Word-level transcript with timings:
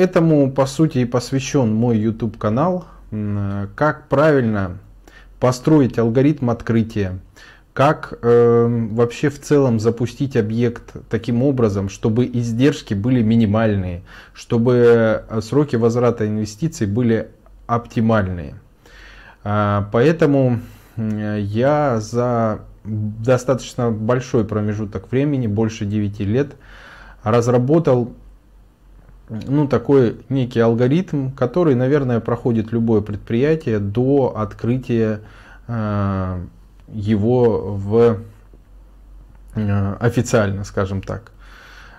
этому, 0.00 0.50
по 0.50 0.66
сути, 0.66 0.98
и 0.98 1.04
посвящен 1.04 1.74
мой 1.74 1.98
YouTube 1.98 2.38
канал. 2.38 2.86
Как 3.74 4.08
правильно 4.08 4.78
построить 5.40 5.98
алгоритм 5.98 6.50
открытия, 6.50 7.18
как 7.72 8.18
э, 8.20 8.88
вообще 8.92 9.30
в 9.30 9.40
целом 9.40 9.80
запустить 9.80 10.36
объект 10.36 10.92
таким 11.08 11.42
образом, 11.42 11.88
чтобы 11.88 12.26
издержки 12.26 12.94
были 12.94 13.22
минимальные, 13.22 14.02
чтобы 14.34 15.24
э, 15.28 15.40
сроки 15.40 15.76
возврата 15.76 16.26
инвестиций 16.26 16.86
были 16.86 17.30
оптимальные. 17.66 18.54
А, 19.44 19.88
поэтому 19.92 20.60
я 20.96 22.00
за 22.00 22.60
достаточно 22.84 23.90
большой 23.90 24.44
промежуток 24.44 25.10
времени, 25.10 25.46
больше 25.46 25.86
9 25.86 26.20
лет, 26.20 26.56
разработал 27.22 28.12
ну, 29.30 29.68
такой 29.68 30.16
некий 30.28 30.60
алгоритм, 30.60 31.30
который, 31.30 31.74
наверное, 31.74 32.20
проходит 32.20 32.72
любое 32.72 33.00
предприятие 33.00 33.78
до 33.78 34.34
открытия 34.36 35.20
э, 35.68 36.40
его 36.92 37.74
в 37.76 38.18
э, 39.54 39.94
официально, 40.00 40.64
скажем 40.64 41.00
так. 41.00 41.30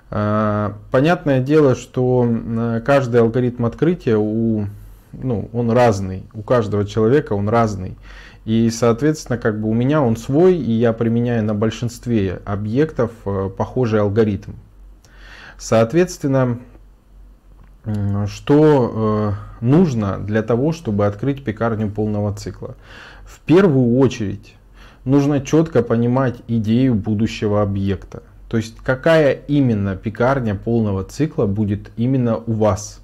Э, 0.09 0.73
понятное 0.91 1.39
дело, 1.39 1.75
что 1.75 2.27
э, 2.27 2.81
каждый 2.85 3.21
алгоритм 3.21 3.65
открытия 3.65 4.17
у, 4.17 4.67
ну, 5.13 5.49
он 5.53 5.71
разный, 5.71 6.25
у 6.33 6.41
каждого 6.41 6.85
человека 6.85 7.31
он 7.33 7.47
разный. 7.47 7.97
И, 8.43 8.69
соответственно, 8.71 9.37
как 9.37 9.61
бы 9.61 9.69
у 9.69 9.73
меня 9.73 10.01
он 10.01 10.17
свой, 10.17 10.55
и 10.57 10.71
я 10.71 10.91
применяю 10.93 11.45
на 11.45 11.53
большинстве 11.53 12.41
объектов 12.43 13.11
э, 13.25 13.49
похожий 13.55 14.01
алгоритм. 14.01 14.51
Соответственно, 15.57 16.57
что 18.27 19.35
э, 19.61 19.65
нужно 19.65 20.19
для 20.19 20.43
того, 20.43 20.71
чтобы 20.71 21.05
открыть 21.05 21.43
пекарню 21.43 21.89
полного 21.89 22.33
цикла? 22.33 22.75
В 23.25 23.39
первую 23.39 23.97
очередь 23.97 24.55
нужно 25.03 25.41
четко 25.41 25.81
понимать 25.81 26.35
идею 26.47 26.95
будущего 26.95 27.61
объекта. 27.61 28.23
То 28.49 28.57
есть 28.57 28.75
какая 28.83 29.31
именно 29.31 29.95
пекарня 29.95 30.55
полного 30.55 31.03
цикла 31.03 31.45
будет 31.45 31.91
именно 31.97 32.37
у 32.37 32.51
вас. 32.51 33.01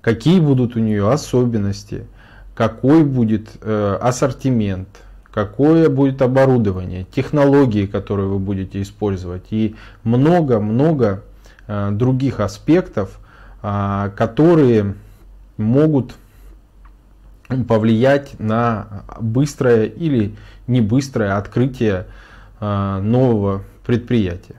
Какие 0.00 0.40
будут 0.40 0.76
у 0.76 0.78
нее 0.78 1.10
особенности, 1.10 2.06
какой 2.54 3.04
будет 3.04 3.50
э, 3.60 3.98
ассортимент, 4.00 4.88
какое 5.32 5.90
будет 5.90 6.22
оборудование, 6.22 7.04
технологии, 7.04 7.86
которые 7.86 8.28
вы 8.28 8.38
будете 8.38 8.80
использовать 8.80 9.44
и 9.50 9.76
много-много 10.04 11.22
э, 11.66 11.90
других 11.92 12.40
аспектов, 12.40 13.20
которые 13.60 14.94
могут 15.56 16.14
повлиять 17.66 18.38
на 18.38 19.04
быстрое 19.20 19.84
или 19.84 20.34
не 20.66 20.80
быстрое 20.80 21.36
открытие 21.36 22.06
а, 22.60 23.00
нового 23.00 23.62
предприятия. 23.84 24.56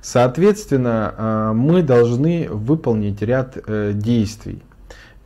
Соответственно, 0.00 1.14
а, 1.16 1.52
мы 1.52 1.82
должны 1.82 2.48
выполнить 2.48 3.20
ряд 3.20 3.58
э, 3.66 3.92
действий. 3.94 4.62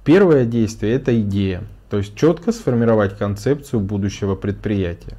Первое 0.05 0.45
действие– 0.47 0.95
это 0.95 1.21
идея, 1.21 1.63
то 1.91 1.99
есть 1.99 2.17
четко 2.17 2.53
сформировать 2.53 3.17
концепцию 3.17 3.81
будущего 3.81 4.35
предприятия. 4.35 5.17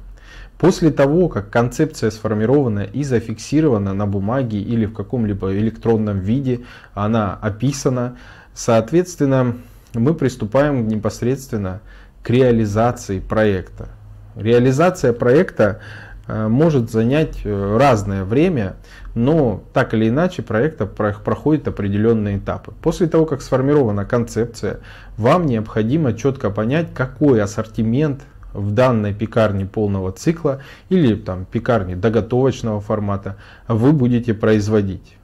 После 0.58 0.90
того, 0.90 1.28
как 1.28 1.50
концепция 1.50 2.10
сформирована 2.10 2.80
и 2.80 3.02
зафиксирована 3.02 3.92
на 3.92 4.06
бумаге 4.06 4.58
или 4.60 4.86
в 4.86 4.94
каком-либо 4.94 5.52
электронном 5.52 6.20
виде, 6.20 6.60
она 6.94 7.34
описана, 7.34 8.16
соответственно, 8.54 9.56
мы 9.94 10.14
приступаем 10.14 10.86
непосредственно 10.86 11.80
к 12.22 12.30
реализации 12.30 13.20
проекта. 13.20 13.88
Реализация 14.36 15.12
проекта 15.12 15.80
э, 16.26 16.48
может 16.48 16.90
занять 16.90 17.40
э, 17.44 17.76
разное 17.76 18.24
время, 18.24 18.76
но 19.14 19.62
так 19.72 19.92
или 19.94 20.08
иначе 20.08 20.42
проекта 20.42 20.86
проходит 20.86 21.68
определенные 21.68 22.38
этапы. 22.38 22.72
После 22.80 23.06
того, 23.06 23.26
как 23.26 23.42
сформирована 23.42 24.04
концепция, 24.04 24.80
вам 25.16 25.46
необходимо 25.46 26.14
четко 26.14 26.50
понять, 26.50 26.94
какой 26.94 27.42
ассортимент 27.42 28.22
в 28.54 28.70
данной 28.70 29.12
пекарне 29.12 29.66
полного 29.66 30.12
цикла 30.12 30.62
или 30.88 31.14
там 31.14 31.44
пекарне 31.44 31.96
доготовочного 31.96 32.80
формата 32.80 33.36
вы 33.68 33.92
будете 33.92 34.32
производить. 34.32 35.16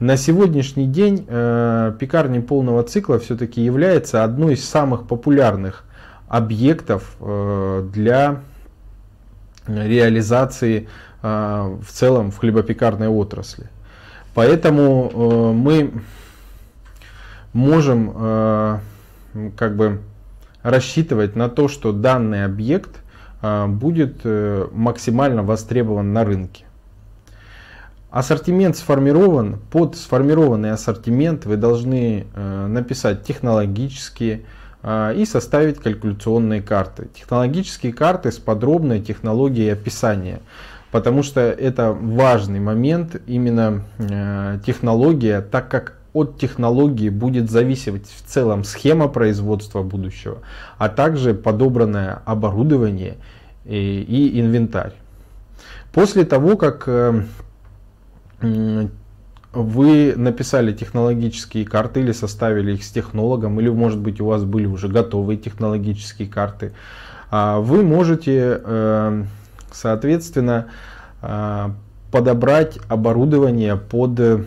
На 0.00 0.16
сегодняшний 0.16 0.86
день 0.86 1.26
э, 1.28 1.92
пекарня 2.00 2.40
полного 2.40 2.82
цикла 2.82 3.18
все-таки 3.18 3.60
является 3.60 4.24
одной 4.24 4.54
из 4.54 4.66
самых 4.66 5.06
популярных 5.06 5.84
объектов 6.26 7.16
э, 7.20 7.86
для 7.92 8.40
реализации 9.66 10.88
э, 11.22 11.78
в 11.82 11.92
целом 11.92 12.30
в 12.30 12.38
хлебопекарной 12.38 13.08
отрасли. 13.08 13.66
Поэтому 14.34 15.10
э, 15.12 15.52
мы 15.52 15.92
можем 17.52 18.12
э, 18.14 18.78
как 19.56 19.76
бы 19.76 20.00
рассчитывать 20.62 21.36
на 21.36 21.48
то, 21.48 21.68
что 21.68 21.92
данный 21.92 22.44
объект 22.44 23.00
а, 23.42 23.66
будет 23.66 24.20
э, 24.24 24.68
максимально 24.72 25.42
востребован 25.42 26.12
на 26.12 26.24
рынке. 26.24 26.64
Ассортимент 28.10 28.76
сформирован. 28.76 29.60
Под 29.70 29.96
сформированный 29.96 30.72
ассортимент 30.72 31.46
вы 31.46 31.56
должны 31.56 32.26
э, 32.34 32.66
написать 32.66 33.24
технологические 33.24 34.42
а, 34.82 35.12
и 35.12 35.24
составить 35.24 35.78
калькуляционные 35.78 36.60
карты. 36.60 37.08
Технологические 37.14 37.92
карты 37.92 38.32
с 38.32 38.38
подробной 38.38 39.00
технологией 39.00 39.72
описания. 39.72 40.40
Потому 40.90 41.22
что 41.22 41.40
это 41.40 41.92
важный 41.92 42.58
момент, 42.58 43.20
именно 43.26 43.84
э, 43.98 44.58
технология, 44.66 45.40
так 45.40 45.68
как 45.68 45.99
от 46.12 46.38
технологии 46.38 47.08
будет 47.08 47.50
зависеть 47.50 48.06
в 48.06 48.28
целом 48.28 48.64
схема 48.64 49.08
производства 49.08 49.82
будущего, 49.82 50.38
а 50.78 50.88
также 50.88 51.34
подобранное 51.34 52.22
оборудование 52.24 53.16
и, 53.64 54.04
и 54.08 54.40
инвентарь. 54.40 54.92
После 55.92 56.24
того, 56.24 56.56
как 56.56 56.84
э, 56.86 57.22
вы 59.52 60.14
написали 60.16 60.72
технологические 60.72 61.64
карты 61.64 62.00
или 62.00 62.12
составили 62.12 62.74
их 62.74 62.84
с 62.84 62.90
технологом, 62.90 63.60
или 63.60 63.68
может 63.68 63.98
быть 63.98 64.20
у 64.20 64.26
вас 64.26 64.44
были 64.44 64.66
уже 64.66 64.88
готовые 64.88 65.36
технологические 65.38 66.28
карты, 66.28 66.72
а, 67.30 67.60
вы 67.60 67.82
можете, 67.82 68.60
э, 68.62 69.24
соответственно, 69.72 70.66
э, 71.22 71.68
подобрать 72.10 72.78
оборудование 72.88 73.76
под 73.76 74.46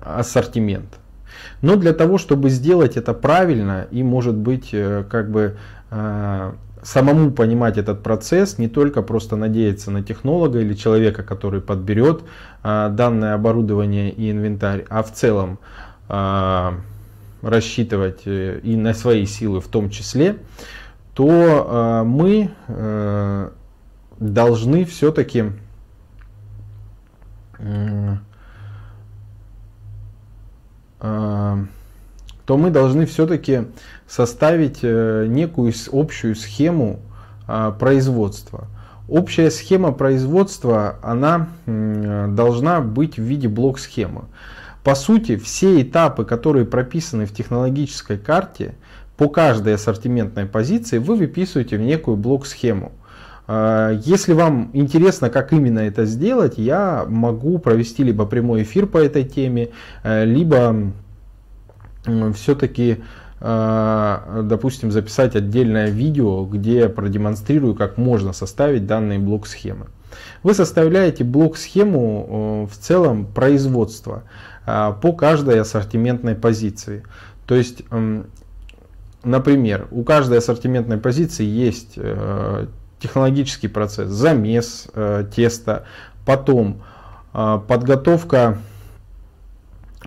ассортимент. 0.00 0.98
Но 1.60 1.76
для 1.76 1.92
того, 1.92 2.18
чтобы 2.18 2.50
сделать 2.50 2.96
это 2.96 3.14
правильно 3.14 3.86
и, 3.90 4.02
может 4.02 4.34
быть, 4.34 4.70
э, 4.72 5.04
как 5.08 5.30
бы 5.30 5.56
э, 5.90 6.52
самому 6.82 7.30
понимать 7.30 7.78
этот 7.78 8.02
процесс, 8.02 8.58
не 8.58 8.68
только 8.68 9.02
просто 9.02 9.36
надеяться 9.36 9.90
на 9.90 10.02
технолога 10.02 10.60
или 10.60 10.74
человека, 10.74 11.22
который 11.22 11.60
подберет 11.60 12.22
э, 12.62 12.88
данное 12.92 13.34
оборудование 13.34 14.10
и 14.10 14.30
инвентарь, 14.30 14.84
а 14.88 15.02
в 15.02 15.12
целом 15.12 15.58
рассчитывать 17.40 18.26
и 18.26 18.76
на 18.76 18.92
свои 18.92 19.24
силы 19.24 19.60
в 19.62 19.68
том 19.68 19.88
числе, 19.88 20.36
то 21.14 22.02
мы 22.04 22.50
должны 24.18 24.84
все-таки 24.84 25.44
то 30.98 32.56
мы 32.56 32.70
должны 32.70 33.06
все-таки 33.06 33.66
составить 34.06 34.80
э, 34.82 35.26
некую 35.28 35.72
общую 35.92 36.34
схему 36.34 37.00
производства. 37.78 38.66
Общая 39.08 39.50
схема 39.50 39.92
производства, 39.92 40.96
она 41.02 41.48
должна 41.66 42.80
быть 42.80 43.16
в 43.16 43.22
виде 43.22 43.48
блок-схемы. 43.48 44.26
По 44.84 44.94
сути, 44.94 45.36
все 45.36 45.82
этапы, 45.82 46.24
которые 46.24 46.66
прописаны 46.66 47.26
в 47.26 47.32
технологической 47.34 48.16
карте, 48.16 48.74
по 49.16 49.28
каждой 49.28 49.74
ассортиментной 49.74 50.46
позиции 50.46 50.98
вы 50.98 51.16
выписываете 51.16 51.76
в 51.76 51.80
некую 51.80 52.16
блок-схему. 52.16 52.92
А, 53.54 53.90
если 53.90 54.32
вам 54.32 54.70
интересно, 54.72 55.28
как 55.28 55.52
именно 55.52 55.80
это 55.80 56.06
сделать, 56.06 56.54
я 56.56 57.04
могу 57.06 57.58
провести 57.58 58.02
либо 58.02 58.24
прямой 58.24 58.62
эфир 58.62 58.86
по 58.86 58.96
этой 58.96 59.24
теме, 59.24 59.68
э, 60.04 60.24
либо 60.24 60.92
все-таки 62.34 63.02
а, 63.40 64.40
допустим, 64.42 64.90
записать 64.90 65.36
отдельное 65.36 65.90
видео, 65.90 66.46
где 66.46 66.88
продемонстрирую, 66.88 67.74
как 67.74 67.98
можно 67.98 68.32
составить 68.32 68.86
данные 68.86 69.18
блок-схемы. 69.18 69.86
Вы 70.42 70.54
составляете 70.54 71.22
блок-схему 71.22 72.68
в 72.72 72.76
целом 72.78 73.26
производства 73.26 74.22
по 74.64 75.12
каждой 75.12 75.60
ассортиментной 75.60 76.36
позиции. 76.36 77.02
То 77.46 77.54
есть, 77.56 77.82
например, 79.24 79.88
у 79.90 80.04
каждой 80.04 80.38
ассортиментной 80.38 80.98
позиции 80.98 81.44
есть 81.44 81.94
э, 81.96 82.66
технологический 83.02 83.68
процесс, 83.68 84.08
замес 84.08 84.88
э, 84.94 85.24
теста, 85.34 85.84
потом 86.24 86.82
э, 87.34 87.60
подготовка 87.66 88.58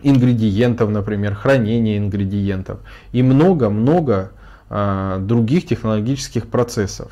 ингредиентов, 0.02 0.90
например, 0.90 1.36
хранение 1.36 1.98
ингредиентов 1.98 2.80
и 3.12 3.22
много-много 3.22 4.32
э, 4.70 5.18
других 5.22 5.68
технологических 5.68 6.48
процессов. 6.48 7.12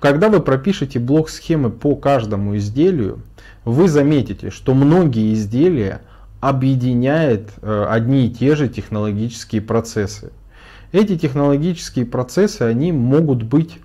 Когда 0.00 0.28
вы 0.28 0.40
пропишете 0.40 0.98
блок 0.98 1.28
схемы 1.28 1.70
по 1.70 1.96
каждому 1.96 2.56
изделию, 2.56 3.20
вы 3.64 3.88
заметите, 3.88 4.50
что 4.50 4.74
многие 4.74 5.34
изделия 5.34 6.02
объединяют 6.40 7.50
э, 7.62 7.86
одни 7.88 8.26
и 8.26 8.30
те 8.30 8.54
же 8.54 8.68
технологические 8.68 9.60
процессы. 9.60 10.30
Эти 10.92 11.18
технологические 11.18 12.06
процессы, 12.06 12.62
они 12.62 12.92
могут 12.92 13.42
быть 13.42 13.78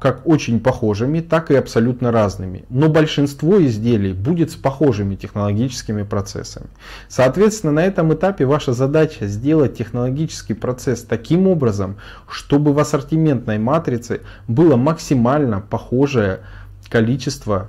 как 0.00 0.26
очень 0.26 0.60
похожими, 0.60 1.20
так 1.20 1.50
и 1.50 1.56
абсолютно 1.56 2.12
разными. 2.12 2.64
Но 2.70 2.88
большинство 2.88 3.60
изделий 3.64 4.12
будет 4.12 4.50
с 4.52 4.54
похожими 4.54 5.16
технологическими 5.16 6.04
процессами. 6.04 6.68
Соответственно, 7.08 7.72
на 7.72 7.84
этом 7.84 8.14
этапе 8.14 8.44
ваша 8.46 8.72
задача 8.72 9.26
сделать 9.26 9.76
технологический 9.76 10.54
процесс 10.54 11.02
таким 11.02 11.48
образом, 11.48 11.96
чтобы 12.30 12.72
в 12.72 12.78
ассортиментной 12.78 13.58
матрице 13.58 14.20
было 14.46 14.76
максимально 14.76 15.60
похожее 15.60 16.40
количество 16.88 17.68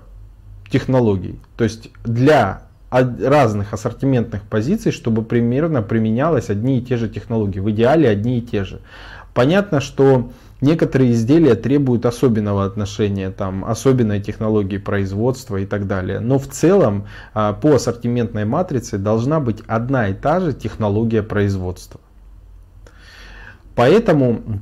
технологий. 0.70 1.40
То 1.58 1.64
есть 1.64 1.90
для 2.04 2.62
разных 2.92 3.74
ассортиментных 3.74 4.44
позиций, 4.44 4.92
чтобы 4.92 5.24
примерно 5.24 5.82
применялось 5.82 6.50
одни 6.50 6.80
и 6.80 6.82
те 6.82 6.98
же 6.98 7.08
технологии. 7.08 7.60
В 7.60 7.70
идеале 7.72 8.10
одни 8.10 8.40
и 8.40 8.42
те 8.42 8.64
же. 8.64 8.82
Понятно, 9.34 9.80
что 9.80 10.32
Некоторые 10.62 11.14
изделия 11.14 11.56
требуют 11.56 12.06
особенного 12.06 12.66
отношения, 12.66 13.30
там, 13.30 13.64
особенной 13.64 14.20
технологии 14.20 14.78
производства 14.78 15.56
и 15.56 15.66
так 15.66 15.88
далее. 15.88 16.20
Но 16.20 16.38
в 16.38 16.48
целом 16.48 17.08
а, 17.34 17.54
по 17.54 17.76
ассортиментной 17.76 18.44
матрице 18.44 18.98
должна 18.98 19.40
быть 19.40 19.62
одна 19.68 20.10
и 20.10 20.14
та 20.14 20.42
же 20.42 20.54
технология 20.54 21.24
производства. 21.24 22.02
Поэтому 23.76 24.60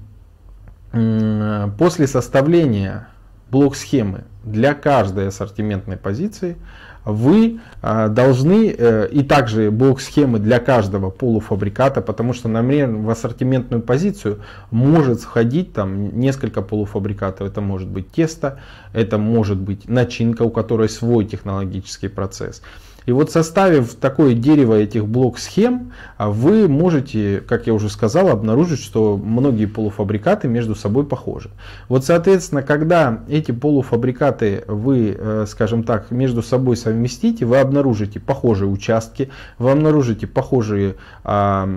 после 0.92 2.08
составления 2.08 3.08
блок-схемы 3.50 4.24
для 4.44 4.74
каждой 4.74 5.28
ассортиментной 5.28 5.98
позиции 5.98 6.58
вы 7.08 7.62
а, 7.82 8.10
должны, 8.10 8.76
э, 8.78 9.08
и 9.10 9.24
также 9.24 9.72
блок 9.72 10.02
схемы 10.02 10.40
для 10.40 10.60
каждого 10.60 11.10
полуфабриката, 11.10 12.02
потому 12.02 12.34
что, 12.34 12.50
например, 12.50 12.90
в 12.90 13.10
ассортиментную 13.10 13.82
позицию 13.82 14.42
может 14.72 15.22
входить 15.22 15.72
там 15.72 16.20
несколько 16.20 16.62
полуфабрикатов. 16.62 17.48
Это 17.48 17.62
может 17.62 17.88
быть 17.88 18.12
тесто, 18.12 18.60
это 18.92 19.18
может 19.18 19.58
быть 19.58 19.88
начинка, 19.88 20.44
у 20.44 20.50
которой 20.50 20.90
свой 20.90 21.24
технологический 21.24 22.10
процесс. 22.10 22.62
И 23.08 23.12
вот 23.14 23.32
составив 23.32 23.96
такое 23.96 24.34
дерево 24.34 24.76
этих 24.76 25.08
блок-схем, 25.08 25.94
а, 26.18 26.30
вы 26.30 26.68
можете, 26.68 27.40
как 27.40 27.66
я 27.66 27.74
уже 27.74 27.90
сказал, 27.90 28.28
обнаружить, 28.28 28.82
что 28.82 29.16
многие 29.16 29.66
полуфабрикаты 29.66 30.50
между 30.50 30.76
собой 30.76 31.06
похожи. 31.06 31.50
Вот, 31.88 32.04
соответственно, 32.04 32.64
когда 32.64 33.24
эти 33.30 33.54
полуфабрикаты 33.54 34.66
вы, 34.68 35.16
э, 35.18 35.46
скажем 35.48 35.84
так, 35.84 36.12
между 36.12 36.44
собой 36.44 36.76
совместите, 36.76 37.46
вы 37.46 37.60
обнаружите 37.60 38.20
похожие 38.20 38.70
участки, 38.70 39.30
вы 39.58 39.72
обнаружите 39.72 40.28
похожие 40.28 40.98
а, 41.24 41.70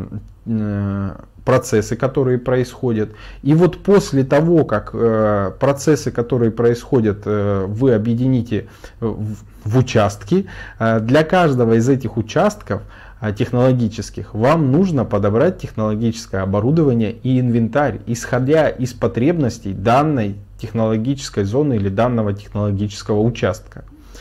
э, 0.47 1.11
процессы, 1.45 1.97
которые 1.97 2.39
происходят. 2.39 3.11
И 3.43 3.55
вот 3.55 3.79
после 3.79 4.25
того, 4.25 4.65
как 4.65 4.91
э, 4.93 5.53
процессы, 5.59 6.11
которые 6.11 6.51
происходят, 6.51 7.23
э, 7.25 7.65
вы 7.67 7.95
объедините 7.95 8.69
в, 9.01 9.37
в 9.65 9.79
участки, 9.79 10.47
э, 10.79 11.01
для 11.01 11.25
каждого 11.25 11.75
из 11.75 11.89
этих 11.89 12.17
участков 12.17 12.83
э, 13.21 13.33
технологических 13.33 14.35
вам 14.35 14.73
нужно 14.73 15.05
подобрать 15.05 15.59
технологическое 15.59 16.43
оборудование 16.43 17.13
и 17.13 17.41
инвентарь, 17.41 18.01
исходя 18.07 18.69
из 18.69 18.93
потребностей 18.93 19.73
данной 19.73 20.37
технологической 20.59 21.45
зоны 21.45 21.75
или 21.75 21.89
данного 21.89 22.35
технологического 22.35 23.21
участка. 23.21 23.85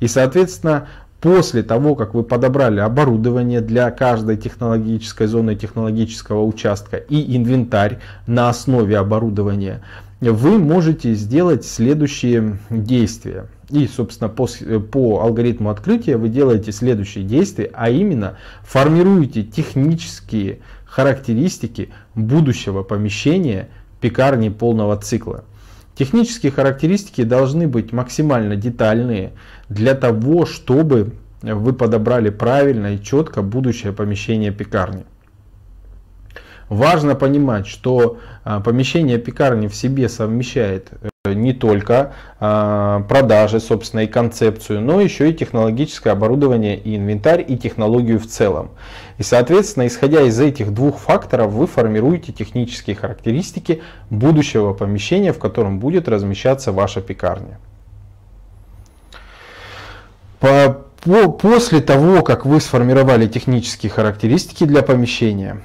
И, 0.00 0.08
соответственно, 0.08 0.88
после 1.20 1.62
того, 1.62 1.94
как 1.94 2.14
вы 2.14 2.24
подобрали 2.24 2.80
оборудование 2.80 3.60
для 3.60 3.90
каждой 3.92 4.36
технологической 4.36 5.28
зоны 5.28 5.54
по 5.54 6.44
участка 6.44 6.96
и 6.96 7.36
инвентарь 7.36 8.00
на 8.26 8.48
основе 8.48 8.98
оборудования, 8.98 9.82
вы 10.20 10.58
можете 10.58 11.14
сделать 11.14 11.64
следующие 11.64 12.58
действия. 12.68 13.46
И, 13.70 13.86
собственно, 13.86 14.28
по, 14.28 14.48
по 14.90 15.20
алгоритму 15.20 15.70
открытия 15.70 16.16
вы 16.16 16.28
делаете 16.28 16.72
следующие 16.72 17.24
действия, 17.24 17.70
а 17.72 17.88
именно 17.88 18.36
формируете 18.62 19.44
технические 19.44 20.58
характеристики 20.84 21.90
будущего 22.14 22.82
помещения 22.82 23.68
пекарни 24.00 24.48
полного 24.48 24.96
цикла. 24.96 25.44
Технические 25.94 26.52
характеристики 26.52 27.22
должны 27.22 27.68
быть 27.68 27.92
максимально 27.92 28.56
детальные 28.56 29.32
для 29.68 29.94
того, 29.94 30.46
чтобы 30.46 31.12
вы 31.42 31.72
подобрали 31.72 32.30
правильно 32.30 32.94
и 32.94 33.02
четко 33.02 33.42
будущее 33.42 33.92
помещение 33.92 34.52
пекарни. 34.52 35.04
Важно 36.72 37.14
понимать, 37.14 37.66
что 37.66 38.16
а, 38.44 38.60
помещение 38.60 39.18
пекарни 39.18 39.68
в 39.68 39.74
себе 39.74 40.08
совмещает 40.08 40.88
э, 41.26 41.34
не 41.34 41.52
только 41.52 42.14
а, 42.40 43.02
продажи, 43.02 43.60
собственно, 43.60 44.00
и 44.00 44.06
концепцию, 44.06 44.80
но 44.80 44.98
еще 45.02 45.28
и 45.28 45.34
технологическое 45.34 46.14
оборудование 46.14 46.78
и 46.78 46.96
инвентарь, 46.96 47.44
и 47.46 47.58
технологию 47.58 48.18
в 48.18 48.26
целом. 48.26 48.70
И, 49.18 49.22
соответственно, 49.22 49.86
исходя 49.86 50.22
из 50.22 50.40
этих 50.40 50.72
двух 50.72 50.96
факторов, 50.96 51.52
вы 51.52 51.66
формируете 51.66 52.32
технические 52.32 52.96
характеристики 52.96 53.82
будущего 54.08 54.72
помещения, 54.72 55.34
в 55.34 55.38
котором 55.38 55.78
будет 55.78 56.08
размещаться 56.08 56.72
ваша 56.72 57.02
пекарня. 57.02 57.58
По, 60.40 60.86
по, 61.04 61.30
после 61.30 61.82
того, 61.82 62.22
как 62.22 62.46
вы 62.46 62.62
сформировали 62.62 63.26
технические 63.26 63.92
характеристики 63.92 64.64
для 64.64 64.80
помещения, 64.80 65.60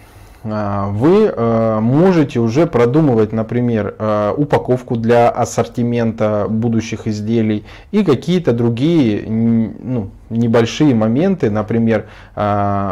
вы 0.48 1.32
а, 1.36 1.80
можете 1.80 2.40
уже 2.40 2.66
продумывать, 2.66 3.34
например, 3.34 3.96
а, 4.00 4.34
упаковку 4.34 4.96
для 4.96 5.30
ассортимента 5.30 6.48
будущих 6.50 7.08
изделий 7.08 7.66
и 7.92 8.04
какие-то 8.04 8.54
другие 8.54 9.26
ну, 9.28 10.10
небольшие 10.30 10.94
моменты, 10.94 11.50
например, 11.50 12.08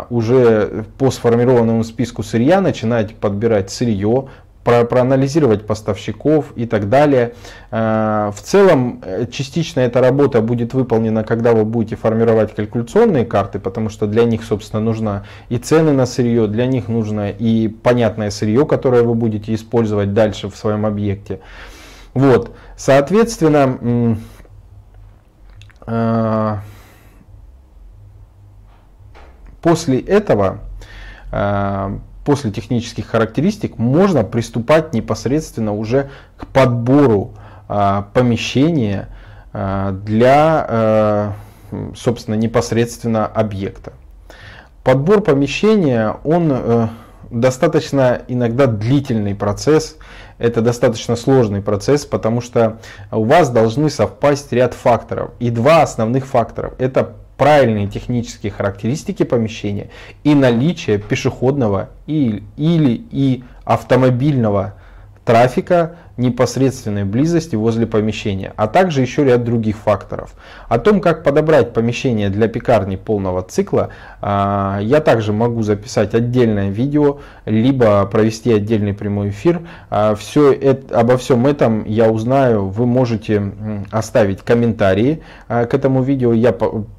уже 0.10 0.86
по 0.98 1.12
сформированному 1.12 1.84
списку 1.84 2.24
сырья 2.24 2.62
начинать 2.62 3.16
подбирать 3.16 3.70
сырье, 3.70 4.28
про, 4.66 4.84
проанализировать 4.84 5.66
поставщиков 5.66 6.52
и 6.58 6.66
так 6.66 6.90
далее. 6.90 7.36
Э, 7.72 8.32
в 8.36 8.42
целом, 8.42 9.00
э, 9.06 9.28
частично 9.32 9.82
эта 9.82 10.02
работа 10.02 10.42
будет 10.42 10.74
выполнена, 10.74 11.24
когда 11.24 11.54
вы 11.54 11.64
будете 11.64 11.96
формировать 11.96 12.54
калькуляционные 12.54 13.26
карты, 13.26 13.60
потому 13.60 13.90
что 13.90 14.08
для 14.08 14.26
них, 14.26 14.44
собственно, 14.44 14.82
нужна 14.82 15.24
и 15.50 15.58
цены 15.60 15.94
на 15.94 16.08
сырье, 16.08 16.48
для 16.48 16.66
них 16.66 16.88
нужно 16.88 17.30
и 17.30 17.68
понятное 17.68 18.32
сырье, 18.32 18.66
которое 18.66 19.04
вы 19.04 19.14
будете 19.14 19.54
использовать 19.54 20.14
дальше 20.14 20.50
в 20.50 20.56
своем 20.56 20.86
объекте. 20.86 21.40
Вот, 22.16 22.56
соответственно, 22.76 24.18
э, 25.86 26.56
после 29.62 30.00
этого 30.00 30.62
после 32.26 32.52
технических 32.52 33.08
характеристик 33.08 33.78
можно 33.78 34.24
приступать 34.24 34.94
непосредственно 34.94 35.74
уже 35.74 36.10
к 36.36 36.48
подбору 36.48 37.36
а, 37.70 38.10
помещения 38.14 39.10
а, 39.54 39.92
для, 39.92 40.66
а, 40.68 41.34
собственно, 41.96 42.36
непосредственно 42.36 43.28
объекта. 43.28 43.94
Подбор 44.84 45.22
помещения, 45.22 46.16
он 46.24 46.52
э, 46.52 46.88
достаточно 47.32 48.22
иногда 48.28 48.68
длительный 48.68 49.34
процесс, 49.34 49.98
это 50.38 50.62
достаточно 50.62 51.16
сложный 51.16 51.64
процесс, 51.64 52.06
потому 52.06 52.40
что 52.40 52.78
у 53.12 53.24
вас 53.24 53.50
должны 53.50 53.90
совпасть 53.90 54.52
ряд 54.54 54.76
факторов. 54.76 55.32
И 55.40 55.50
два 55.50 55.82
основных 55.82 56.28
фактора. 56.28 56.74
Это 56.78 57.16
правильные 57.38 57.88
технические 57.88 58.52
характеристики 58.52 59.24
помещения 59.24 59.90
и 60.24 60.34
наличие 60.36 60.98
пешеходного 60.98 61.90
или, 62.08 62.44
или 62.58 63.06
и 63.12 63.44
автомобильного 63.64 64.76
трафика 65.26 65.98
непосредственной 66.18 67.04
близости 67.04 67.56
возле 67.56 67.86
помещения, 67.86 68.54
а 68.56 68.68
также 68.68 69.02
еще 69.02 69.26
ряд 69.26 69.44
других 69.44 69.78
факторов. 69.78 70.34
О 70.70 70.80
том, 70.80 71.02
как 71.02 71.24
подобрать 71.24 71.74
помещение 71.74 72.30
для 72.30 72.48
пекарни 72.48 72.96
полного 72.96 73.42
цикла, 73.42 73.90
а, 74.22 74.80
я 74.82 75.02
также 75.02 75.34
могу 75.34 75.62
записать 75.62 76.14
отдельное 76.14 76.70
видео, 76.70 77.20
либо 77.46 78.06
провести 78.06 78.54
отдельный 78.54 78.94
прямой 78.94 79.30
эфир. 79.30 79.62
А, 79.90 80.16
Все 80.16 80.54
это, 80.54 81.00
обо 81.00 81.18
всем 81.18 81.48
этом 81.48 81.84
я 81.86 82.10
узнаю, 82.10 82.68
вы 82.68 82.86
можете 82.86 83.52
оставить 83.92 84.42
комментарии 84.42 85.22
а, 85.50 85.66
к 85.66 85.74
этому 85.74 86.02
видео, 86.02 86.32
я 86.32 86.54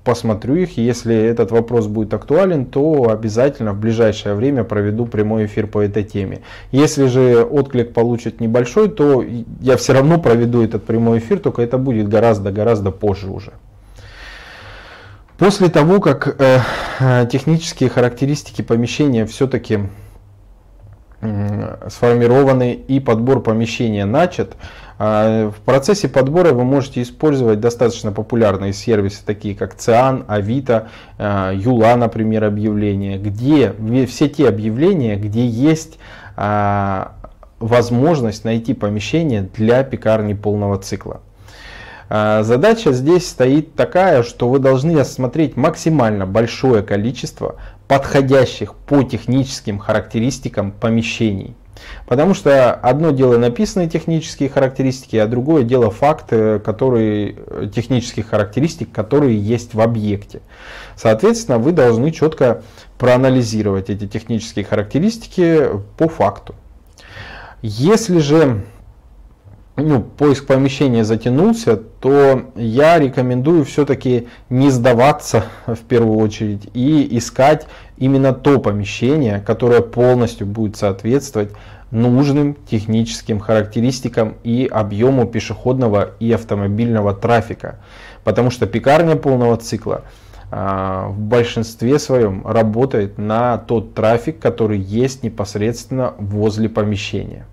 посмотрю 0.04 0.56
их. 0.56 0.76
Если 0.76 1.16
этот 1.16 1.50
вопрос 1.50 1.86
будет 1.86 2.12
актуален, 2.12 2.66
то 2.66 3.10
обязательно 3.10 3.72
в 3.72 3.80
ближайшее 3.80 4.34
время 4.34 4.64
проведу 4.64 5.06
прямой 5.06 5.46
эфир 5.46 5.66
по 5.66 5.80
этой 5.80 6.04
теме. 6.04 6.40
Если 6.70 7.06
же 7.06 7.42
отклик 7.44 7.94
получит 7.94 8.40
небольшой, 8.40 8.88
то 8.88 9.05
то 9.06 9.24
я 9.60 9.76
все 9.76 9.92
равно 9.92 10.18
проведу 10.18 10.62
этот 10.62 10.84
прямой 10.84 11.18
эфир, 11.18 11.38
только 11.38 11.62
это 11.62 11.78
будет 11.78 12.08
гораздо-гораздо 12.08 12.90
позже 12.90 13.30
уже. 13.30 13.52
После 15.38 15.68
того, 15.68 16.00
как 16.00 16.40
э, 16.40 16.60
э 17.00 17.26
технические 17.30 17.90
характеристики 17.90 18.62
помещения 18.62 19.26
все-таки 19.26 19.80
э, 21.20 21.88
сформированы 21.88 22.72
и 22.72 23.00
подбор 23.00 23.42
помещения 23.42 24.06
начат, 24.06 24.56
э, 24.98 25.50
в 25.54 25.60
процессе 25.60 26.08
подбора 26.08 26.52
вы 26.52 26.64
можете 26.64 27.02
использовать 27.02 27.60
достаточно 27.60 28.12
популярные 28.12 28.72
сервисы, 28.72 29.22
такие 29.24 29.54
как 29.54 29.74
Циан, 29.74 30.24
Авито, 30.26 30.88
э, 31.18 31.52
Юла, 31.54 31.96
например, 31.96 32.44
объявления, 32.44 33.18
где 33.18 33.74
все 34.06 34.28
те 34.28 34.48
объявления, 34.48 35.16
где 35.16 35.46
есть 35.46 35.98
э, 36.36 37.06
возможность 37.58 38.44
найти 38.44 38.74
помещение 38.74 39.42
для 39.42 39.82
пекарни 39.82 40.34
полного 40.34 40.78
цикла. 40.78 41.20
А, 42.08 42.42
задача 42.42 42.92
здесь 42.92 43.28
стоит 43.28 43.74
такая, 43.74 44.22
что 44.22 44.48
вы 44.48 44.58
должны 44.58 44.98
осмотреть 44.98 45.56
максимально 45.56 46.26
большое 46.26 46.82
количество 46.82 47.56
подходящих 47.88 48.74
по 48.74 49.02
техническим 49.02 49.78
характеристикам 49.78 50.72
помещений. 50.72 51.56
Потому 52.06 52.34
что 52.34 52.72
одно 52.72 53.10
дело 53.10 53.36
написанные 53.36 53.88
технические 53.88 54.48
характеристики, 54.48 55.16
а 55.16 55.26
другое 55.26 55.62
дело 55.62 55.90
факты, 55.90 56.58
которые, 56.58 57.36
технических 57.74 58.28
характеристик, 58.28 58.90
которые 58.92 59.38
есть 59.38 59.74
в 59.74 59.80
объекте. 59.80 60.40
Соответственно, 60.96 61.58
вы 61.58 61.72
должны 61.72 62.10
четко 62.12 62.62
проанализировать 62.98 63.90
эти 63.90 64.06
технические 64.06 64.64
характеристики 64.64 65.68
по 65.98 66.08
факту. 66.08 66.54
Если 67.62 68.18
же 68.18 68.62
ну, 69.76 70.00
поиск 70.00 70.46
помещения 70.46 71.04
затянулся, 71.04 71.76
то 71.76 72.50
я 72.54 72.98
рекомендую 72.98 73.64
все-таки 73.64 74.28
не 74.48 74.70
сдаваться 74.70 75.44
в 75.66 75.80
первую 75.80 76.18
очередь 76.18 76.68
и 76.72 77.06
искать 77.18 77.66
именно 77.98 78.32
то 78.32 78.58
помещение, 78.58 79.40
которое 79.40 79.82
полностью 79.82 80.46
будет 80.46 80.76
соответствовать 80.76 81.50
нужным 81.90 82.56
техническим 82.68 83.38
характеристикам 83.38 84.36
и 84.44 84.68
объему 84.70 85.26
пешеходного 85.26 86.12
и 86.20 86.32
автомобильного 86.32 87.14
трафика. 87.14 87.78
Потому 88.24 88.50
что 88.50 88.66
пекарня 88.66 89.14
полного 89.16 89.56
цикла 89.56 90.02
в 90.58 91.18
большинстве 91.18 91.98
своем 91.98 92.46
работает 92.46 93.18
на 93.18 93.58
тот 93.58 93.94
трафик, 93.94 94.38
который 94.38 94.78
есть 94.78 95.22
непосредственно 95.22 96.14
возле 96.18 96.68
помещения. 96.68 97.46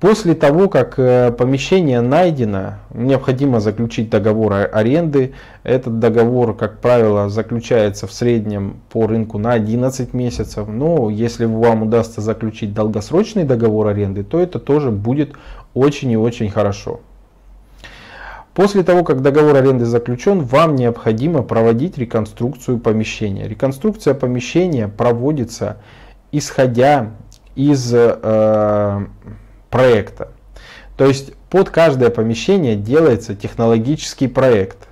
После 0.00 0.34
того, 0.34 0.68
как 0.68 0.96
э, 0.98 1.32
помещение 1.32 2.00
найдено, 2.00 2.74
необходимо 2.94 3.58
заключить 3.58 4.10
договор 4.10 4.68
аренды. 4.72 5.32
Этот 5.64 5.98
договор, 5.98 6.56
как 6.56 6.80
правило, 6.80 7.28
заключается 7.28 8.06
в 8.06 8.12
среднем 8.12 8.80
по 8.90 9.08
рынку 9.08 9.38
на 9.38 9.52
11 9.54 10.14
месяцев. 10.14 10.68
Но 10.68 11.10
если 11.10 11.46
вам 11.46 11.82
удастся 11.82 12.20
заключить 12.20 12.74
долгосрочный 12.74 13.42
договор 13.42 13.88
аренды, 13.88 14.22
то 14.22 14.38
это 14.38 14.60
тоже 14.60 14.92
будет 14.92 15.32
очень 15.74 16.12
и 16.12 16.16
очень 16.16 16.48
хорошо. 16.48 17.00
После 18.58 18.82
того, 18.82 19.04
как 19.04 19.22
договор 19.22 19.54
аренды 19.54 19.84
заключен, 19.84 20.40
вам 20.40 20.74
необходимо 20.74 21.44
проводить 21.44 21.96
реконструкцию 21.96 22.80
помещения. 22.80 23.46
Реконструкция 23.46 24.14
помещения 24.14 24.88
проводится 24.88 25.76
исходя 26.32 27.12
из 27.54 27.88
э, 27.94 29.06
проекта. 29.70 30.32
То 30.96 31.06
есть 31.06 31.34
под 31.50 31.70
каждое 31.70 32.10
помещение 32.10 32.74
делается 32.74 33.36
технологический 33.36 34.26
проект. 34.26 34.87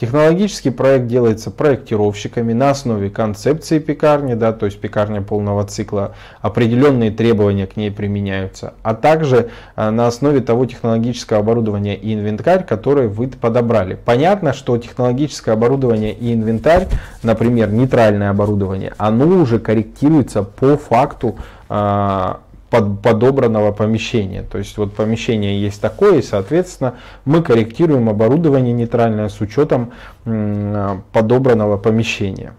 Технологический 0.00 0.70
проект 0.70 1.08
делается 1.08 1.50
проектировщиками 1.50 2.54
на 2.54 2.70
основе 2.70 3.10
концепции 3.10 3.78
пекарни, 3.78 4.32
да, 4.32 4.54
то 4.54 4.64
есть 4.64 4.80
пекарня 4.80 5.20
полного 5.20 5.64
цикла, 5.64 6.14
определенные 6.40 7.10
требования 7.10 7.66
к 7.66 7.76
ней 7.76 7.90
применяются, 7.90 8.72
а 8.82 8.94
также 8.94 9.50
а, 9.76 9.90
на 9.90 10.06
основе 10.06 10.40
того 10.40 10.64
технологического 10.64 11.40
оборудования 11.40 11.96
и 11.96 12.14
инвентарь, 12.14 12.64
который 12.64 13.08
вы 13.08 13.28
подобрали. 13.28 13.98
Понятно, 14.02 14.54
что 14.54 14.78
технологическое 14.78 15.52
оборудование 15.54 16.14
и 16.14 16.32
инвентарь, 16.32 16.88
например, 17.22 17.70
нейтральное 17.70 18.30
оборудование, 18.30 18.94
оно 18.96 19.26
уже 19.26 19.58
корректируется 19.58 20.42
по 20.42 20.78
факту 20.78 21.36
а, 21.68 22.40
под, 22.70 23.02
подобранного 23.02 23.72
помещения. 23.72 24.42
То 24.42 24.58
есть 24.58 24.76
вот 24.78 24.94
помещение 24.94 25.60
есть 25.60 25.80
такое, 25.80 26.18
и 26.18 26.22
соответственно 26.22 26.94
мы 27.24 27.42
корректируем 27.42 28.08
оборудование 28.08 28.72
нейтральное 28.72 29.28
с 29.28 29.40
учетом 29.40 29.92
подобранного 30.24 31.76
помещения. 31.76 32.52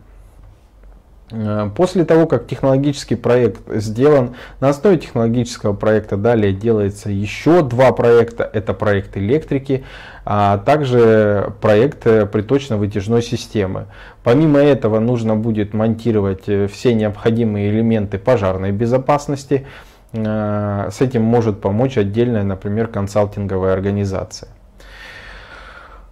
Э, 1.31 1.69
после 1.75 2.05
того, 2.05 2.27
как 2.27 2.47
технологический 2.47 3.15
проект 3.15 3.61
сделан, 3.73 4.35
на 4.59 4.69
основе 4.69 4.97
технологического 4.97 5.73
проекта 5.73 6.17
далее 6.17 6.53
делается 6.53 7.09
еще 7.09 7.61
два 7.63 7.91
проекта. 7.91 8.49
Это 8.51 8.73
проект 8.73 9.17
электрики, 9.17 9.83
а 10.25 10.57
также 10.57 11.53
проект 11.61 12.05
э, 12.05 12.25
приточно-вытяжной 12.25 13.21
системы. 13.21 13.85
Помимо 14.23 14.59
этого 14.59 14.99
нужно 14.99 15.35
будет 15.35 15.73
монтировать 15.73 16.43
э, 16.47 16.67
все 16.67 16.93
необходимые 16.93 17.69
элементы 17.69 18.17
пожарной 18.17 18.71
безопасности, 18.71 19.65
с 20.13 20.99
этим 20.99 21.23
может 21.23 21.61
помочь 21.61 21.97
отдельная, 21.97 22.43
например, 22.43 22.87
консалтинговая 22.87 23.73
организация. 23.73 24.49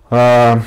А, 0.09 0.61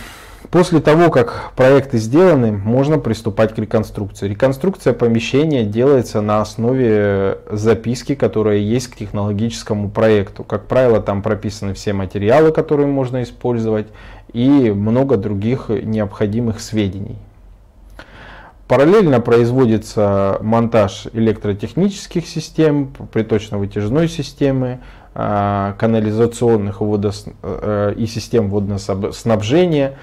после 0.51 0.81
того, 0.81 1.11
как 1.11 1.53
проекты 1.57 1.99
сделаны, 1.99 2.53
можно 2.53 2.99
приступать 2.99 3.55
к 3.55 3.59
реконструкции. 3.59 4.29
Реконструкция 4.29 4.93
помещения 4.93 5.65
делается 5.65 6.21
на 6.21 6.41
основе 6.41 7.39
записки, 7.51 8.15
которая 8.15 8.59
есть 8.59 8.89
к 8.89 8.97
технологическому 8.97 9.89
проекту. 9.91 10.45
Как 10.45 10.67
правило, 10.67 11.01
там 11.01 11.23
прописаны 11.23 11.75
все 11.75 11.93
материалы, 11.93 12.53
которые 12.53 12.87
можно 12.87 13.23
использовать 13.23 13.87
и 14.33 14.71
много 14.71 15.17
других 15.17 15.71
необходимых 15.71 16.61
сведений. 16.61 17.17
Параллельно 18.73 19.21
производится 19.21 20.39
монтаж 20.41 21.07
электротехнических 21.13 22.27
систем, 22.27 22.91
приточно-вытяжной 23.13 24.09
системы, 24.09 24.81
а, 25.15 25.75
канализационных 25.79 26.81
водос... 26.81 27.27
Э, 27.43 27.93
и 27.95 28.07
систем 28.07 28.49
водоснабжения. 28.49 29.99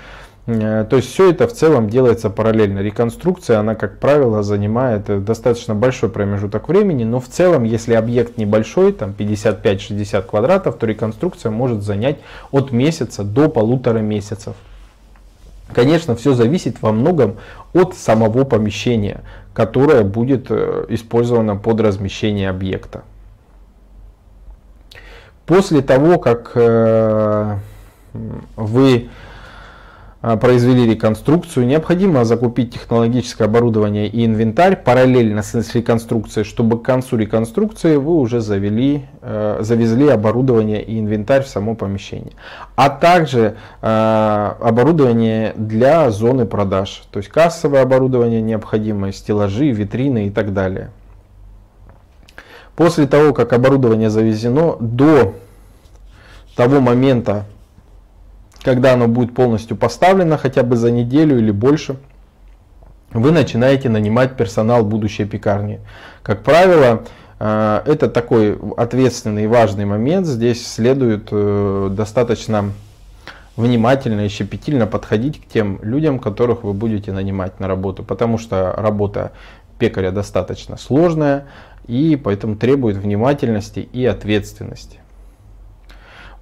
Э, 0.46 0.86
то 0.88 0.98
есть 0.98 1.10
все 1.10 1.32
это 1.32 1.48
в 1.48 1.54
целом 1.54 1.90
делается 1.90 2.30
параллельно. 2.30 2.78
Реконструкция, 2.78 3.58
она, 3.58 3.74
как 3.74 3.98
правило, 3.98 4.44
занимает 4.44 5.26
достаточно 5.26 5.74
большой 5.74 6.10
промежуток 6.10 6.70
времени, 6.70 7.06
но 7.06 7.20
в 7.20 7.28
целом, 7.28 7.64
если 7.64 7.96
объект 7.96 8.38
небольшой, 8.38 8.94
там 8.94 9.16
55-60 9.18 10.22
квадратов, 10.22 10.78
то 10.78 10.86
реконструкция 10.86 11.50
может 11.50 11.82
занять 11.82 12.20
от 12.52 12.72
месяца 12.72 13.24
до 13.24 13.50
полутора 13.50 13.98
месяцев. 13.98 14.54
Конечно, 15.74 16.16
все 16.16 16.34
зависит 16.34 16.82
во 16.82 16.92
многом 16.92 17.38
от 17.74 17.96
самого 17.96 18.44
помещения, 18.44 19.22
которое 19.54 20.04
будет 20.04 20.48
э, 20.50 20.86
использовано 20.90 21.56
под 21.56 21.82
размещение 21.82 22.50
объекта. 22.50 23.04
После 25.46 25.82
того, 25.82 26.18
как 26.18 26.52
э, 26.56 27.58
вы 28.56 29.10
произвели 30.22 30.86
реконструкцию, 30.86 31.66
необходимо 31.66 32.26
закупить 32.26 32.74
технологическое 32.74 33.48
оборудование 33.48 34.08
и 34.08 34.26
инвентарь 34.26 34.76
параллельно 34.76 35.42
с 35.44 35.74
реконструкцией, 35.74 36.44
чтобы 36.44 36.78
к 36.80 36.84
концу 36.84 37.16
реконструкции 37.16 37.96
вы 37.96 38.18
уже 38.18 38.42
завели, 38.42 39.06
э, 39.22 39.60
завезли 39.62 40.10
оборудование 40.10 40.84
и 40.84 41.00
инвентарь 41.00 41.44
в 41.44 41.48
само 41.48 41.74
помещение. 41.74 42.34
А 42.76 42.90
также 42.90 43.56
э, 43.82 44.54
оборудование 44.60 45.54
для 45.56 46.12
зоны 46.12 46.46
продаж, 46.46 47.04
то 47.12 47.20
есть 47.20 47.30
кассовое 47.30 47.82
оборудование 47.82 48.42
необходимое, 48.42 49.14
стеллажи, 49.14 49.72
витрины 49.72 50.28
и 50.28 50.30
так 50.32 50.54
далее. 50.54 50.90
После 52.76 53.08
того, 53.08 53.34
как 53.34 53.54
оборудование 53.54 54.10
завезено, 54.10 54.76
до 54.80 55.34
того 56.56 56.82
момента, 56.82 57.46
когда 58.64 58.94
оно 58.94 59.08
будет 59.08 59.34
полностью 59.34 59.78
поставлено, 59.78 60.38
хотя 60.38 60.64
бы 60.64 60.76
за 60.76 60.92
неделю 60.92 61.38
или 61.38 61.52
больше, 61.52 61.98
вы 63.12 63.32
начинаете 63.32 63.90
нанимать 63.90 64.36
персонал 64.36 64.84
будущей 64.84 65.26
пекарни. 65.26 65.80
Как 66.22 66.44
правило, 66.44 67.04
э, 67.40 67.82
это 67.86 68.10
такой 68.10 68.60
ответственный 68.78 69.46
и 69.46 69.48
важный 69.48 69.86
момент. 69.86 70.28
Здесь 70.28 70.68
следует 70.68 71.30
э, 71.32 71.90
достаточно 71.92 72.72
внимательно 73.56 74.26
и 74.26 74.30
щепетильно 74.30 74.88
подходить 74.88 75.42
к 75.42 75.48
тем 75.48 75.80
людям, 75.82 76.20
которых 76.20 76.64
вы 76.64 76.74
будете 76.74 77.12
нанимать 77.12 77.60
на 77.60 77.68
работу. 77.68 78.04
Потому 78.04 78.38
что 78.38 78.74
работа 78.78 79.32
пекаря 79.80 80.12
достаточно 80.12 80.78
сложная 80.78 81.46
и 81.88 82.16
поэтому 82.16 82.56
требует 82.56 82.98
внимательности 82.98 83.80
и 83.80 84.06
ответственности. 84.06 85.00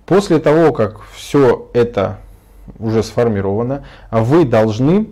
После 0.07 0.39
того, 0.39 0.71
как 0.71 1.01
все 1.13 1.69
это 1.73 2.19
уже 2.79 3.03
сформировано, 3.03 3.83
вы 4.09 4.45
должны 4.45 5.09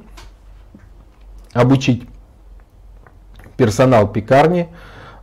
обучить 1.54 2.08
персонал 3.58 4.08
пекарни 4.08 4.70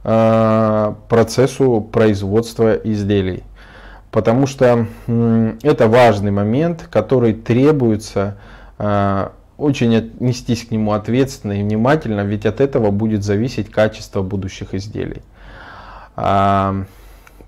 э, 0.04 0.94
процессу 1.08 1.80
производства 1.80 2.74
изделий. 2.74 3.44
Потому 4.10 4.46
что 4.46 4.86
это 5.62 5.88
важный 5.88 6.30
момент, 6.30 6.86
который 6.90 7.32
требуется 7.32 8.36
э, 8.78 9.28
очень 9.56 9.96
отнестись 9.96 10.66
к 10.66 10.70
нему 10.70 10.92
ответственно 10.92 11.52
и 11.52 11.62
внимательно, 11.62 12.20
ведь 12.20 12.44
от 12.44 12.60
этого 12.60 12.90
будет 12.90 13.24
зависеть 13.24 13.70
качество 13.70 14.20
будущих 14.20 14.74
изделий. 14.74 15.22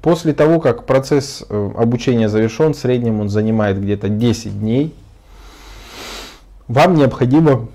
После 0.05 0.35
того, 0.35 0.61
как 0.61 0.85
процесс 0.85 1.47
э, 1.49 1.71
обучения 1.79 2.29
завершен, 2.29 2.75
в 2.75 2.77
среднем 2.77 3.21
он 3.21 3.31
занимает 3.31 3.81
где-то 3.81 4.11
10 4.11 4.61
дней, 4.61 4.95
вам 6.69 6.93
необходимо 6.93 7.69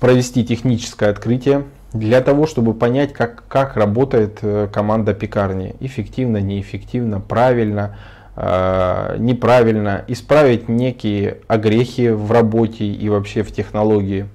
провести 0.00 0.44
техническое 0.44 1.10
открытие 1.10 1.62
для 1.92 2.22
того, 2.22 2.48
чтобы 2.48 2.74
понять, 2.74 3.12
как, 3.12 3.44
как 3.46 3.76
работает 3.76 4.38
э, 4.42 4.66
команда 4.72 5.14
пекарни. 5.14 5.76
Эффективно, 5.78 6.38
неэффективно, 6.38 7.20
правильно, 7.20 7.98
э, 8.34 9.14
неправильно. 9.20 10.04
Исправить 10.08 10.68
некие 10.68 11.38
огрехи 11.46 12.08
в 12.08 12.32
работе 12.32 12.84
и 12.84 13.08
вообще 13.08 13.44
в 13.44 13.52
технологии. 13.52 14.26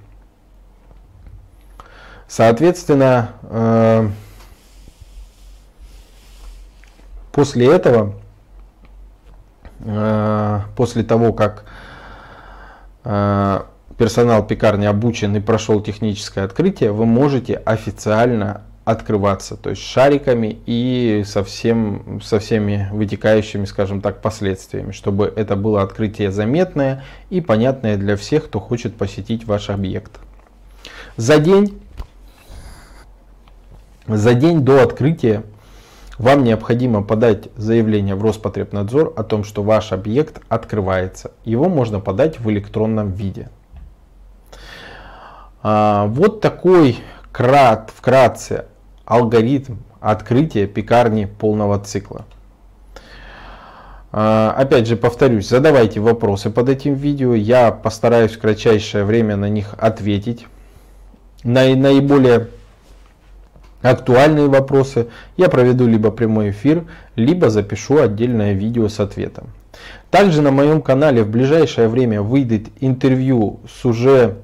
Соответственно, 2.28 3.32
э, 3.42 4.08
После 7.40 7.72
этого, 7.72 8.12
э, 9.78 10.60
после 10.76 11.02
того, 11.02 11.32
как 11.32 11.64
э, 13.02 13.60
персонал 13.96 14.46
пекарни 14.46 14.84
обучен 14.84 15.34
и 15.34 15.40
прошел 15.40 15.80
техническое 15.80 16.42
открытие, 16.42 16.92
вы 16.92 17.06
можете 17.06 17.54
официально 17.54 18.64
открываться, 18.84 19.56
то 19.56 19.70
есть 19.70 19.80
шариками 19.80 20.58
и 20.66 21.22
со, 21.24 21.42
всем, 21.42 22.20
со 22.22 22.40
всеми 22.40 22.90
вытекающими, 22.92 23.64
скажем 23.64 24.02
так, 24.02 24.20
последствиями, 24.20 24.92
чтобы 24.92 25.32
это 25.34 25.56
было 25.56 25.80
открытие 25.80 26.30
заметное 26.32 27.04
и 27.30 27.40
понятное 27.40 27.96
для 27.96 28.18
всех, 28.18 28.48
кто 28.48 28.60
хочет 28.60 28.96
посетить 28.96 29.46
ваш 29.46 29.70
объект. 29.70 30.20
За 31.16 31.38
день, 31.38 31.80
за 34.06 34.34
день 34.34 34.60
до 34.60 34.82
открытия 34.82 35.42
вам 36.20 36.44
необходимо 36.44 37.02
подать 37.02 37.48
заявление 37.56 38.14
в 38.14 38.22
Роспотребнадзор 38.22 39.14
о 39.16 39.22
том, 39.22 39.42
что 39.42 39.62
ваш 39.62 39.90
объект 39.90 40.42
открывается. 40.50 41.30
Его 41.46 41.70
можно 41.70 41.98
подать 41.98 42.38
в 42.38 42.50
электронном 42.50 43.12
виде. 43.12 43.48
А, 45.62 46.04
вот 46.08 46.42
такой 46.42 46.98
крат, 47.32 47.90
вкратце 47.96 48.66
алгоритм 49.06 49.76
открытия 49.98 50.66
пекарни 50.66 51.24
полного 51.24 51.78
цикла. 51.78 52.26
А, 54.12 54.54
опять 54.58 54.88
же 54.88 54.96
повторюсь, 54.96 55.48
задавайте 55.48 56.00
вопросы 56.00 56.50
под 56.50 56.68
этим 56.68 56.92
видео, 56.96 57.34
я 57.34 57.72
постараюсь 57.72 58.32
в 58.32 58.40
кратчайшее 58.40 59.04
время 59.04 59.36
на 59.36 59.48
них 59.48 59.74
ответить. 59.78 60.46
На 61.44 61.74
наиболее 61.74 62.48
актуальные 63.82 64.48
вопросы 64.48 65.08
я 65.36 65.48
проведу 65.48 65.86
либо 65.86 66.10
прямой 66.10 66.50
эфир, 66.50 66.84
либо 67.16 67.50
запишу 67.50 67.98
отдельное 67.98 68.52
видео 68.52 68.88
с 68.88 69.00
ответом. 69.00 69.48
Также 70.10 70.42
на 70.42 70.50
моем 70.50 70.82
канале 70.82 71.22
в 71.22 71.30
ближайшее 71.30 71.88
время 71.88 72.22
выйдет 72.22 72.66
интервью 72.80 73.60
с 73.68 73.84
уже 73.84 74.36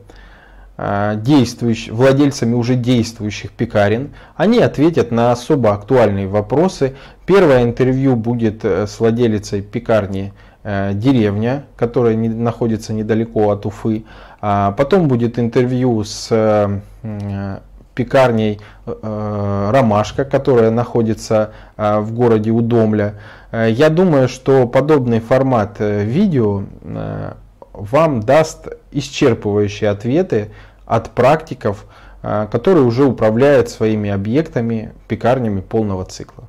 а, 0.79 1.15
действующих, 1.15 1.93
владельцами 1.93 2.55
уже 2.55 2.75
действующих 2.75 3.51
пекарен. 3.51 4.11
Они 4.37 4.61
ответят 4.61 5.11
на 5.11 5.33
особо 5.33 5.73
актуальные 5.73 6.29
вопросы. 6.29 6.95
Первое 7.25 7.63
интервью 7.63 8.15
будет 8.15 8.63
э, 8.63 8.87
с 8.87 9.01
владелицей 9.01 9.63
пекарни 9.63 10.35
э, 10.65 10.93
деревня, 10.93 11.65
которая 11.77 12.15
не, 12.15 12.29
находится 12.29 12.93
недалеко 12.93 13.51
от 13.51 13.65
Уфы. 13.65 14.05
А 14.43 14.73
потом 14.73 15.09
будет 15.09 15.39
интервью 15.39 16.05
с 16.05 16.29
э, 16.31 17.59
пекарней 17.97 18.61
э, 18.85 19.71
Ромашка, 19.73 20.25
которая 20.25 20.71
находится 20.71 21.51
э, 21.77 21.99
в 21.99 22.13
городе 22.13 22.53
Удомля. 22.53 23.15
Э, 23.51 23.69
я 23.69 23.89
думаю, 23.89 24.29
что 24.29 24.69
подобный 24.69 25.19
формат 25.19 25.79
видео 25.81 26.63
вам 27.73 28.21
даст 28.21 28.69
исчерпывающие 28.93 29.89
ответы 29.89 30.51
от 30.87 31.11
практиков, 31.11 31.87
которые 32.23 32.85
уже 32.85 33.05
управляют 33.05 33.69
своими 33.69 34.09
объектами, 34.11 34.93
пекарнями 35.09 35.61
полного 35.61 36.05
цикла. 36.05 36.49